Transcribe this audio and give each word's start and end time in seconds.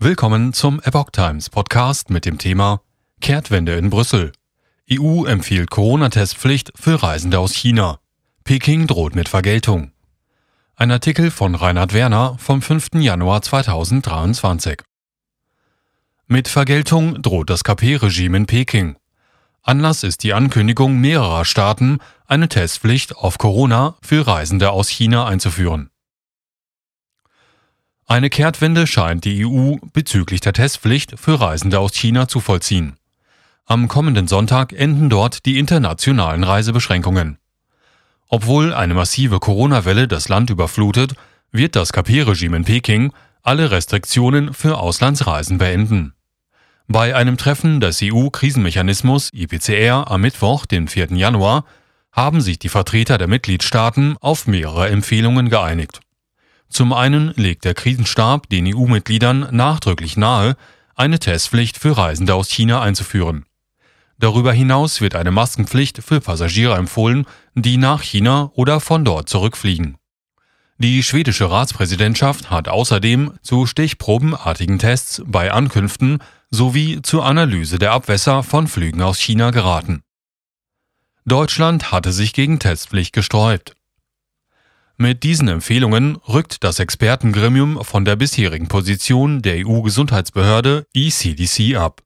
Willkommen 0.00 0.52
zum 0.52 0.80
Epoch 0.84 1.10
Times 1.10 1.50
Podcast 1.50 2.08
mit 2.08 2.24
dem 2.24 2.38
Thema 2.38 2.82
Kehrtwende 3.20 3.74
in 3.74 3.90
Brüssel. 3.90 4.30
EU 4.88 5.24
empfiehlt 5.24 5.70
Corona-Testpflicht 5.70 6.70
für 6.76 7.02
Reisende 7.02 7.40
aus 7.40 7.52
China. 7.52 7.98
Peking 8.44 8.86
droht 8.86 9.16
mit 9.16 9.28
Vergeltung. 9.28 9.90
Ein 10.76 10.92
Artikel 10.92 11.32
von 11.32 11.56
Reinhard 11.56 11.94
Werner 11.94 12.36
vom 12.38 12.62
5. 12.62 12.90
Januar 12.94 13.42
2023. 13.42 14.82
Mit 16.28 16.46
Vergeltung 16.46 17.20
droht 17.20 17.50
das 17.50 17.64
KP-Regime 17.64 18.36
in 18.36 18.46
Peking. 18.46 18.94
Anlass 19.62 20.04
ist 20.04 20.22
die 20.22 20.32
Ankündigung 20.32 21.00
mehrerer 21.00 21.44
Staaten, 21.44 21.98
eine 22.28 22.48
Testpflicht 22.48 23.16
auf 23.16 23.38
Corona 23.38 23.96
für 24.00 24.24
Reisende 24.24 24.70
aus 24.70 24.88
China 24.90 25.26
einzuführen. 25.26 25.90
Eine 28.10 28.30
Kehrtwende 28.30 28.86
scheint 28.86 29.26
die 29.26 29.44
EU 29.44 29.76
bezüglich 29.92 30.40
der 30.40 30.54
Testpflicht 30.54 31.20
für 31.20 31.38
Reisende 31.38 31.78
aus 31.78 31.92
China 31.92 32.26
zu 32.26 32.40
vollziehen. 32.40 32.96
Am 33.66 33.86
kommenden 33.86 34.26
Sonntag 34.26 34.72
enden 34.72 35.10
dort 35.10 35.44
die 35.44 35.58
internationalen 35.58 36.42
Reisebeschränkungen. 36.42 37.36
Obwohl 38.26 38.72
eine 38.72 38.94
massive 38.94 39.40
Corona-Welle 39.40 40.08
das 40.08 40.30
Land 40.30 40.48
überflutet, 40.48 41.16
wird 41.52 41.76
das 41.76 41.92
KP-Regime 41.92 42.56
in 42.56 42.64
Peking 42.64 43.12
alle 43.42 43.70
Restriktionen 43.70 44.54
für 44.54 44.78
Auslandsreisen 44.78 45.58
beenden. 45.58 46.14
Bei 46.86 47.14
einem 47.14 47.36
Treffen 47.36 47.78
des 47.78 48.00
EU-Krisenmechanismus 48.02 49.28
IPCR 49.34 50.10
am 50.10 50.22
Mittwoch, 50.22 50.64
den 50.64 50.88
4. 50.88 51.08
Januar, 51.12 51.66
haben 52.12 52.40
sich 52.40 52.58
die 52.58 52.70
Vertreter 52.70 53.18
der 53.18 53.28
Mitgliedstaaten 53.28 54.16
auf 54.22 54.46
mehrere 54.46 54.88
Empfehlungen 54.88 55.50
geeinigt. 55.50 56.00
Zum 56.68 56.92
einen 56.92 57.32
legt 57.34 57.64
der 57.64 57.74
Krisenstab 57.74 58.48
den 58.48 58.72
EU-Mitgliedern 58.74 59.48
nachdrücklich 59.50 60.16
nahe, 60.16 60.56
eine 60.94 61.18
Testpflicht 61.18 61.78
für 61.78 61.96
Reisende 61.96 62.34
aus 62.34 62.50
China 62.50 62.82
einzuführen. 62.82 63.44
Darüber 64.18 64.52
hinaus 64.52 65.00
wird 65.00 65.14
eine 65.14 65.30
Maskenpflicht 65.30 66.02
für 66.02 66.20
Passagiere 66.20 66.74
empfohlen, 66.74 67.24
die 67.54 67.76
nach 67.76 68.02
China 68.02 68.50
oder 68.54 68.80
von 68.80 69.04
dort 69.04 69.28
zurückfliegen. 69.28 69.96
Die 70.78 71.02
schwedische 71.02 71.50
Ratspräsidentschaft 71.50 72.50
hat 72.50 72.68
außerdem 72.68 73.32
zu 73.42 73.66
stichprobenartigen 73.66 74.78
Tests 74.78 75.22
bei 75.26 75.52
Ankünften 75.52 76.18
sowie 76.50 77.02
zur 77.02 77.24
Analyse 77.24 77.78
der 77.78 77.92
Abwässer 77.92 78.42
von 78.42 78.68
Flügen 78.68 79.02
aus 79.02 79.18
China 79.18 79.50
geraten. 79.50 80.02
Deutschland 81.24 81.92
hatte 81.92 82.12
sich 82.12 82.32
gegen 82.32 82.58
Testpflicht 82.58 83.12
gesträubt. 83.12 83.74
Mit 85.00 85.22
diesen 85.22 85.46
Empfehlungen 85.46 86.16
rückt 86.28 86.64
das 86.64 86.80
Expertengremium 86.80 87.84
von 87.84 88.04
der 88.04 88.16
bisherigen 88.16 88.66
Position 88.66 89.42
der 89.42 89.64
EU-Gesundheitsbehörde 89.64 90.86
ECDC 90.92 91.76
ab. 91.76 92.02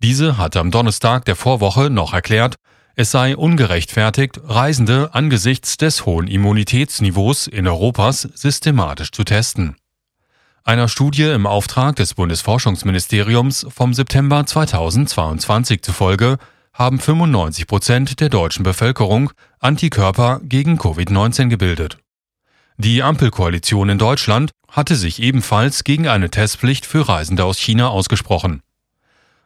Diese 0.00 0.38
hatte 0.38 0.60
am 0.60 0.70
Donnerstag 0.70 1.24
der 1.24 1.34
Vorwoche 1.34 1.90
noch 1.90 2.14
erklärt, 2.14 2.54
es 2.94 3.10
sei 3.10 3.36
ungerechtfertigt, 3.36 4.40
Reisende 4.44 5.12
angesichts 5.12 5.76
des 5.76 6.06
hohen 6.06 6.28
Immunitätsniveaus 6.28 7.48
in 7.48 7.66
Europas 7.66 8.28
systematisch 8.34 9.10
zu 9.10 9.24
testen. 9.24 9.74
Einer 10.62 10.86
Studie 10.86 11.24
im 11.24 11.48
Auftrag 11.48 11.96
des 11.96 12.14
Bundesforschungsministeriums 12.14 13.66
vom 13.70 13.92
September 13.92 14.46
2022 14.46 15.82
zufolge 15.82 16.38
haben 16.72 17.00
95 17.00 17.66
Prozent 17.66 18.20
der 18.20 18.28
deutschen 18.28 18.62
Bevölkerung 18.62 19.32
Antikörper 19.58 20.40
gegen 20.44 20.78
Covid-19 20.78 21.48
gebildet. 21.48 21.98
Die 22.76 23.04
Ampelkoalition 23.04 23.88
in 23.88 23.98
Deutschland 23.98 24.50
hatte 24.68 24.96
sich 24.96 25.22
ebenfalls 25.22 25.84
gegen 25.84 26.08
eine 26.08 26.30
Testpflicht 26.30 26.86
für 26.86 27.08
Reisende 27.08 27.44
aus 27.44 27.58
China 27.58 27.88
ausgesprochen. 27.88 28.62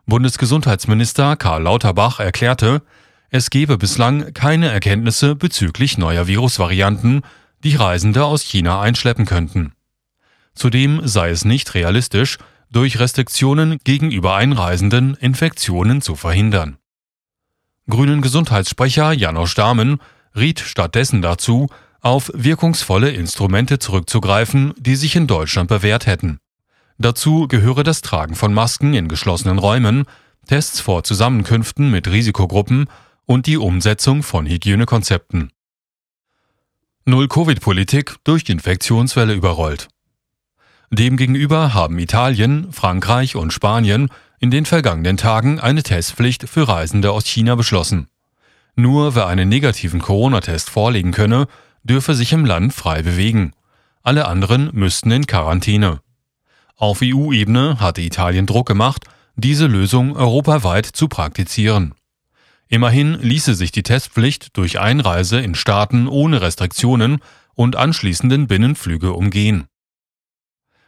Bundesgesundheitsminister 0.07 1.37
Karl 1.37 1.63
Lauterbach 1.65 2.21
erklärte, 2.21 2.81
es 3.29 3.51
gebe 3.51 3.77
bislang 3.77 4.33
keine 4.33 4.69
Erkenntnisse 4.71 5.37
bezüglich 5.37 5.99
neuer 5.99 6.27
Virusvarianten, 6.27 7.21
die 7.63 7.77
Reisende 7.77 8.25
aus 8.25 8.41
China 8.41 8.81
einschleppen 8.81 9.27
könnten. 9.27 9.75
Zudem 10.55 11.07
sei 11.07 11.29
es 11.29 11.45
nicht 11.45 11.75
realistisch, 11.75 12.39
durch 12.71 12.99
Restriktionen 12.99 13.79
gegenüber 13.85 14.37
Einreisenden 14.37 15.15
Infektionen 15.15 16.01
zu 16.01 16.17
verhindern. 16.17 16.79
Grünen 17.91 18.23
Gesundheitssprecher 18.23 19.13
Janosch 19.13 19.55
Dahmen 19.55 20.01
riet 20.35 20.61
stattdessen 20.61 21.21
dazu, 21.21 21.69
auf 22.01 22.31
wirkungsvolle 22.35 23.11
Instrumente 23.11 23.79
zurückzugreifen, 23.79 24.75
die 24.79 24.97
sich 24.97 25.17
in 25.17 25.27
Deutschland 25.27 25.69
bewährt 25.69 26.07
hätten. 26.07 26.39
Dazu 26.99 27.47
gehöre 27.49 27.85
das 27.85 28.01
Tragen 28.01 28.35
von 28.35 28.53
Masken 28.53 28.95
in 28.95 29.09
geschlossenen 29.09 29.59
Räumen, 29.59 30.05
Tests 30.47 30.81
vor 30.81 31.05
Zusammenkünften 31.05 31.91
mit 31.91 32.09
Risikogruppen 32.09 32.87
und 33.27 33.47
die 33.47 33.59
Umsetzung 33.59 34.23
von 34.23 34.47
Hygienekonzepten. 34.47 35.53
Null-Covid-Politik 37.05 38.17
durch 38.25 38.45
die 38.45 38.53
Infektionswelle 38.53 39.35
überrollt. 39.35 39.89
Demgegenüber 40.91 41.75
haben 41.75 41.99
Italien, 41.99 42.73
Frankreich 42.73 43.37
und 43.37 43.53
Spanien 43.53 44.09
in 44.41 44.51
den 44.51 44.67
vergangenen 44.67 45.17
Tagen 45.17 45.61
eine 45.61 45.83
Testpflicht 45.83 46.49
für 46.49 46.67
Reisende 46.67 47.13
aus 47.13 47.27
China 47.27 47.55
beschlossen. 47.55 48.09
Nur 48.75 49.15
wer 49.15 49.27
einen 49.27 49.49
negativen 49.49 50.01
Corona-Test 50.01 50.71
vorlegen 50.71 51.13
könne, 51.13 51.47
dürfe 51.83 52.15
sich 52.15 52.33
im 52.33 52.45
Land 52.45 52.73
frei 52.73 53.03
bewegen. 53.03 53.53
Alle 54.03 54.27
anderen 54.27 54.71
müssten 54.73 55.11
in 55.11 55.27
Quarantäne. 55.27 56.01
Auf 56.77 57.01
EU-Ebene 57.03 57.81
hatte 57.81 58.01
Italien 58.01 58.47
Druck 58.47 58.67
gemacht, 58.67 59.05
diese 59.37 59.67
Lösung 59.67 60.17
europaweit 60.17 60.87
zu 60.87 61.09
praktizieren. 61.09 61.95
Immerhin 62.69 63.15
ließe 63.15 63.55
sich 63.55 63.73
die 63.73 63.83
Testpflicht 63.83 64.57
durch 64.57 64.79
Einreise 64.79 65.41
in 65.41 65.55
Staaten 65.55 66.07
ohne 66.07 66.41
Restriktionen 66.41 67.19
und 67.55 67.77
anschließenden 67.77 68.47
Binnenflüge 68.47 69.13
umgehen. 69.13 69.67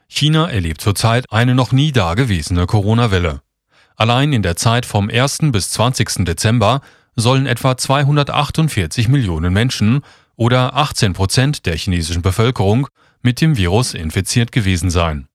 China 0.08 0.50
erlebt 0.50 0.80
zurzeit 0.80 1.24
eine 1.30 1.54
noch 1.54 1.72
nie 1.72 1.92
dagewesene 1.92 2.66
Corona-Welle. 2.66 3.42
Allein 3.96 4.32
in 4.32 4.42
der 4.42 4.56
Zeit 4.56 4.86
vom 4.86 5.08
1. 5.08 5.38
bis 5.52 5.70
20. 5.70 6.24
Dezember 6.24 6.80
sollen 7.16 7.46
etwa 7.46 7.76
248 7.76 9.08
Millionen 9.08 9.52
Menschen 9.52 10.02
oder 10.40 10.74
18 10.74 11.12
Prozent 11.12 11.66
der 11.66 11.76
chinesischen 11.76 12.22
Bevölkerung 12.22 12.88
mit 13.20 13.42
dem 13.42 13.58
Virus 13.58 13.92
infiziert 13.92 14.52
gewesen 14.52 14.88
sein. 14.88 15.28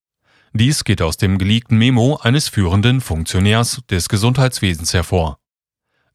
Dies 0.52 0.84
geht 0.84 1.00
aus 1.00 1.18
dem 1.18 1.38
geleakten 1.38 1.78
Memo 1.78 2.18
eines 2.24 2.50
führenden 2.50 3.02
Funktionärs 3.02 3.84
des 3.88 4.10
Gesundheitswesens 4.10 4.96
hervor. 4.96 5.38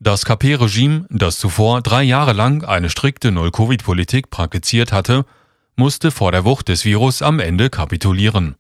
Das 0.00 0.24
KP-Regime, 0.24 1.06
das 1.08 1.38
zuvor 1.38 1.82
drei 1.82 2.02
Jahre 2.02 2.32
lang 2.32 2.64
eine 2.64 2.90
strikte 2.90 3.30
Null-Covid-Politik 3.30 4.28
praktiziert 4.28 4.90
hatte, 4.90 5.24
musste 5.76 6.10
vor 6.10 6.32
der 6.32 6.44
Wucht 6.44 6.66
des 6.66 6.84
Virus 6.84 7.22
am 7.22 7.38
Ende 7.38 7.70
kapitulieren. 7.70 8.56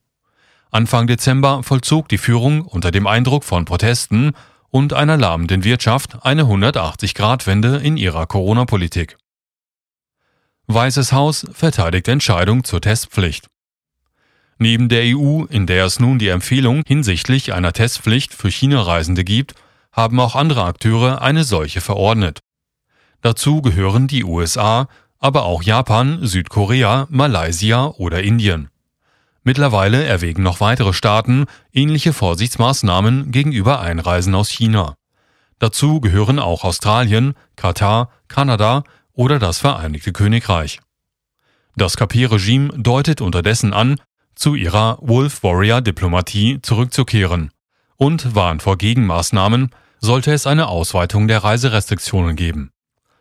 Anfang 0.70 1.08
Dezember 1.08 1.64
vollzog 1.64 2.08
die 2.08 2.18
Führung 2.18 2.62
unter 2.62 2.92
dem 2.92 3.08
Eindruck 3.08 3.42
von 3.42 3.64
Protesten 3.64 4.34
und 4.68 4.92
einer 4.92 5.16
lahmenden 5.16 5.64
Wirtschaft 5.64 6.24
eine 6.24 6.44
180-Grad-Wende 6.44 7.78
in 7.78 7.96
ihrer 7.96 8.26
Corona-Politik. 8.26 9.16
Weißes 10.72 11.12
Haus 11.12 11.46
verteidigt 11.52 12.06
Entscheidung 12.06 12.62
zur 12.62 12.80
Testpflicht. 12.80 13.48
Neben 14.58 14.88
der 14.88 15.02
EU, 15.16 15.44
in 15.46 15.66
der 15.66 15.86
es 15.86 15.98
nun 15.98 16.20
die 16.20 16.28
Empfehlung 16.28 16.84
hinsichtlich 16.86 17.52
einer 17.52 17.72
Testpflicht 17.72 18.34
für 18.34 18.50
China-Reisende 18.50 19.24
gibt, 19.24 19.54
haben 19.90 20.20
auch 20.20 20.36
andere 20.36 20.64
Akteure 20.64 21.22
eine 21.22 21.42
solche 21.42 21.80
verordnet. 21.80 22.38
Dazu 23.20 23.62
gehören 23.62 24.06
die 24.06 24.22
USA, 24.22 24.86
aber 25.18 25.44
auch 25.44 25.62
Japan, 25.62 26.24
Südkorea, 26.24 27.08
Malaysia 27.10 27.86
oder 27.86 28.22
Indien. 28.22 28.68
Mittlerweile 29.42 30.04
erwägen 30.04 30.44
noch 30.44 30.60
weitere 30.60 30.92
Staaten 30.92 31.46
ähnliche 31.72 32.12
Vorsichtsmaßnahmen 32.12 33.32
gegenüber 33.32 33.80
Einreisen 33.80 34.34
aus 34.34 34.50
China. 34.50 34.94
Dazu 35.58 36.00
gehören 36.00 36.38
auch 36.38 36.62
Australien, 36.62 37.34
Katar, 37.56 38.10
Kanada 38.28 38.84
oder 39.20 39.38
das 39.38 39.58
Vereinigte 39.58 40.14
Königreich. 40.14 40.80
Das 41.76 41.98
KP-Regime 41.98 42.70
deutet 42.78 43.20
unterdessen 43.20 43.74
an, 43.74 44.00
zu 44.34 44.54
ihrer 44.54 44.96
Wolf 45.02 45.42
Warrior 45.42 45.82
Diplomatie 45.82 46.62
zurückzukehren 46.62 47.50
und 47.98 48.34
warnt 48.34 48.62
vor 48.62 48.78
Gegenmaßnahmen, 48.78 49.72
sollte 49.98 50.32
es 50.32 50.46
eine 50.46 50.68
Ausweitung 50.68 51.28
der 51.28 51.44
Reiserestriktionen 51.44 52.34
geben. 52.34 52.70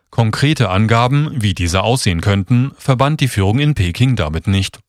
Konkrete 0.08 0.70
Angaben, 0.70 1.34
wie 1.34 1.52
diese 1.52 1.82
aussehen 1.82 2.22
könnten, 2.22 2.72
verband 2.78 3.20
die 3.20 3.28
Führung 3.28 3.58
in 3.58 3.74
Peking 3.74 4.16
damit 4.16 4.46
nicht. 4.46 4.80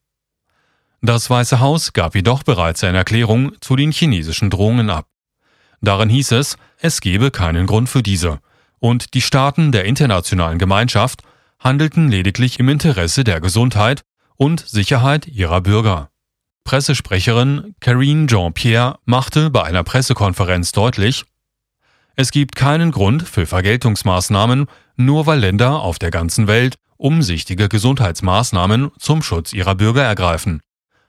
Das 1.01 1.29
Weiße 1.29 1.59
Haus 1.59 1.91
gab 1.91 2.15
jedoch 2.15 2.43
bereits 2.43 2.85
eine 2.85 2.99
Erklärung 2.99 3.51
zu 3.59 3.75
den 3.75 3.91
chinesischen 3.91 4.49
Drohungen 4.49 4.89
ab. 4.89 5.07
Darin 5.81 6.07
hieß 6.07 6.31
es, 6.31 6.55
es 6.77 7.01
gebe 7.01 7.31
keinen 7.31 7.67
Grund 7.67 7.89
für 7.89 8.01
diese 8.01 8.39
und 8.81 9.13
die 9.13 9.21
Staaten 9.21 9.71
der 9.71 9.85
internationalen 9.85 10.57
Gemeinschaft 10.57 11.21
handelten 11.59 12.09
lediglich 12.09 12.59
im 12.59 12.67
Interesse 12.67 13.23
der 13.23 13.39
Gesundheit 13.39 14.01
und 14.35 14.59
Sicherheit 14.59 15.27
ihrer 15.27 15.61
Bürger. 15.61 16.09
Pressesprecherin 16.65 17.75
Karine 17.79 18.27
Jean-Pierre 18.27 18.97
machte 19.05 19.51
bei 19.51 19.63
einer 19.63 19.83
Pressekonferenz 19.83 20.71
deutlich, 20.73 21.23
es 22.15 22.31
gibt 22.31 22.55
keinen 22.55 22.91
Grund 22.91 23.23
für 23.23 23.45
Vergeltungsmaßnahmen, 23.45 24.65
nur 24.97 25.27
weil 25.27 25.39
Länder 25.39 25.79
auf 25.79 25.97
der 25.97 26.11
ganzen 26.11 26.47
Welt 26.47 26.75
umsichtige 26.97 27.69
Gesundheitsmaßnahmen 27.69 28.91
zum 28.99 29.23
Schutz 29.23 29.53
ihrer 29.53 29.75
Bürger 29.75 30.03
ergreifen. 30.03 30.61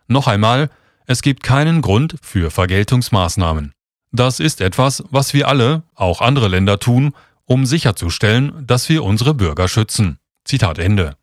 Noch 0.07 0.29
einmal, 0.29 0.71
es 1.07 1.23
gibt 1.23 1.43
keinen 1.43 1.83
Grund 1.83 2.17
für 2.23 2.51
Vergeltungsmaßnahmen. 2.51 3.73
Das 4.13 4.41
ist 4.41 4.61
etwas, 4.61 5.03
was 5.11 5.35
wir 5.35 5.49
alle, 5.49 5.83
auch 5.95 6.21
andere 6.21 6.49
Länder 6.49 6.79
tun, 6.79 7.15
um 7.45 7.67
sicherzustellen, 7.67 8.67
dass 8.67 8.89
wir 8.89 9.05
unsere 9.05 9.35
Bürger 9.35 9.69
schützen. 9.69 10.19
Zitat 10.45 10.79
Ende. 10.79 11.17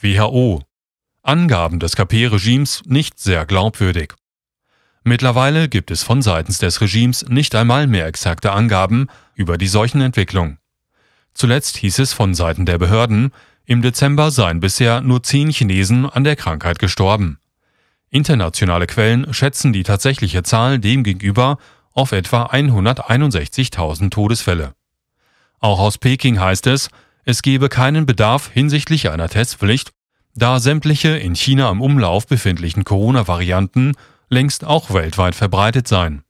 WHO 0.00 0.62
Angaben 1.22 1.78
des 1.78 1.94
KP-Regimes 1.94 2.82
nicht 2.86 3.20
sehr 3.20 3.46
glaubwürdig. 3.46 4.14
Mittlerweile 5.04 5.68
gibt 5.68 5.90
es 5.90 6.02
von 6.02 6.22
seitens 6.22 6.58
des 6.58 6.80
Regimes 6.80 7.28
nicht 7.28 7.54
einmal 7.54 7.86
mehr 7.86 8.06
exakte 8.06 8.52
Angaben 8.52 9.08
über 9.34 9.58
die 9.58 9.68
Seuchenentwicklung. 9.68 10.58
Zuletzt 11.34 11.76
hieß 11.76 12.00
es 12.00 12.12
von 12.12 12.34
Seiten 12.34 12.66
der 12.66 12.78
Behörden, 12.78 13.32
im 13.64 13.82
Dezember 13.82 14.30
seien 14.30 14.60
bisher 14.60 15.00
nur 15.00 15.22
zehn 15.22 15.50
Chinesen 15.50 16.06
an 16.06 16.24
der 16.24 16.36
Krankheit 16.36 16.78
gestorben. 16.78 17.38
Internationale 18.10 18.86
Quellen 18.86 19.32
schätzen 19.32 19.72
die 19.72 19.84
tatsächliche 19.84 20.42
Zahl 20.42 20.78
demgegenüber 20.78 21.58
auf 21.92 22.12
etwa 22.12 22.46
161.000 22.46 24.10
Todesfälle. 24.10 24.74
Auch 25.60 25.78
aus 25.78 25.98
Peking 25.98 26.40
heißt 26.40 26.66
es, 26.66 26.88
es 27.24 27.42
gebe 27.42 27.68
keinen 27.68 28.06
Bedarf 28.06 28.50
hinsichtlich 28.50 29.10
einer 29.10 29.28
Testpflicht, 29.28 29.92
da 30.34 30.58
sämtliche 30.58 31.10
in 31.10 31.34
China 31.34 31.70
im 31.70 31.80
Umlauf 31.80 32.26
befindlichen 32.26 32.84
Corona-Varianten 32.84 33.92
längst 34.28 34.64
auch 34.64 34.92
weltweit 34.92 35.34
verbreitet 35.34 35.86
seien. 35.86 36.24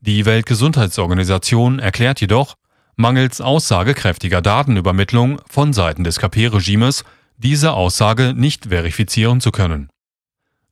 Die 0.00 0.24
Weltgesundheitsorganisation 0.24 1.80
erklärt 1.80 2.20
jedoch, 2.20 2.54
mangels 2.94 3.40
aussagekräftiger 3.40 4.40
Datenübermittlung 4.40 5.40
von 5.48 5.72
Seiten 5.72 6.04
des 6.04 6.20
KP-Regimes 6.20 7.04
diese 7.36 7.72
Aussage 7.72 8.34
nicht 8.34 8.66
verifizieren 8.66 9.40
zu 9.40 9.50
können. 9.50 9.88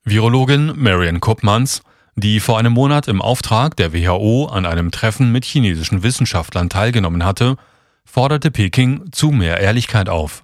Virologin 0.03 0.73
Marian 0.75 1.19
Koopmans, 1.19 1.83
die 2.17 2.39
vor 2.39 2.57
einem 2.57 2.73
Monat 2.73 3.07
im 3.07 3.21
Auftrag 3.21 3.77
der 3.77 3.93
WHO 3.93 4.47
an 4.47 4.65
einem 4.65 4.89
Treffen 4.89 5.31
mit 5.31 5.45
chinesischen 5.45 6.01
Wissenschaftlern 6.01 6.67
teilgenommen 6.67 7.23
hatte, 7.23 7.57
forderte 8.05 8.49
Peking 8.49 9.11
zu 9.11 9.29
mehr 9.29 9.59
Ehrlichkeit 9.59 10.09
auf. 10.09 10.41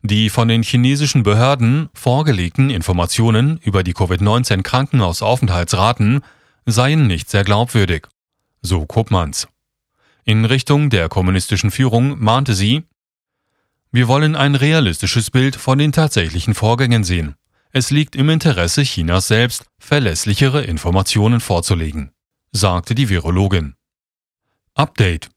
Die 0.00 0.30
von 0.30 0.48
den 0.48 0.62
chinesischen 0.62 1.24
Behörden 1.24 1.90
vorgelegten 1.92 2.70
Informationen 2.70 3.58
über 3.58 3.82
die 3.82 3.92
Covid-19-Krankenhausaufenthaltsraten 3.92 6.22
seien 6.64 7.06
nicht 7.06 7.28
sehr 7.28 7.44
glaubwürdig, 7.44 8.06
so 8.62 8.86
Koopmans. 8.86 9.46
In 10.24 10.46
Richtung 10.46 10.88
der 10.88 11.10
kommunistischen 11.10 11.70
Führung 11.70 12.18
mahnte 12.18 12.54
sie, 12.54 12.84
wir 13.92 14.08
wollen 14.08 14.36
ein 14.36 14.54
realistisches 14.54 15.30
Bild 15.30 15.56
von 15.56 15.78
den 15.78 15.92
tatsächlichen 15.92 16.54
Vorgängen 16.54 17.04
sehen. 17.04 17.34
Es 17.78 17.92
liegt 17.92 18.16
im 18.16 18.28
Interesse 18.28 18.82
Chinas 18.82 19.28
selbst, 19.28 19.66
verlässlichere 19.78 20.64
Informationen 20.64 21.38
vorzulegen, 21.38 22.10
sagte 22.50 22.96
die 22.96 23.08
Virologin. 23.08 23.76
Update 24.74 25.28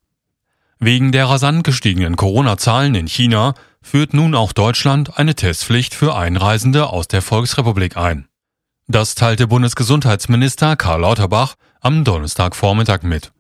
Wegen 0.79 1.11
der 1.11 1.27
rasant 1.29 1.63
gestiegenen 1.63 2.15
Corona-Zahlen 2.15 2.95
in 2.95 3.05
China 3.05 3.53
führt 3.83 4.15
nun 4.15 4.33
auch 4.33 4.53
Deutschland 4.53 5.19
eine 5.19 5.35
Testpflicht 5.35 5.93
für 5.93 6.15
Einreisende 6.15 6.87
aus 6.87 7.07
der 7.07 7.21
Volksrepublik 7.21 7.95
ein. 7.95 8.27
Das 8.87 9.13
teilte 9.13 9.45
Bundesgesundheitsminister 9.45 10.75
Karl 10.75 11.01
Lauterbach 11.01 11.53
am 11.79 12.03
Donnerstagvormittag 12.03 13.03
mit. 13.03 13.31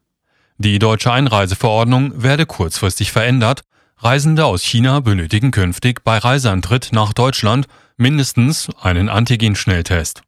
Die 0.59 0.77
deutsche 0.77 1.11
Einreiseverordnung 1.11 2.21
werde 2.21 2.45
kurzfristig 2.45 3.11
verändert. 3.11 3.63
Reisende 4.03 4.45
aus 4.45 4.63
China 4.63 4.99
benötigen 4.99 5.51
künftig 5.51 6.03
bei 6.03 6.17
Reiseantritt 6.17 6.89
nach 6.91 7.13
Deutschland 7.13 7.67
mindestens 7.97 8.67
einen 8.81 9.09
Antigen-Schnelltest. 9.09 10.23